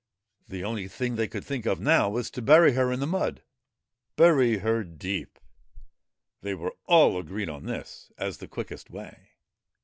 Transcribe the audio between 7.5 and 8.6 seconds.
this as the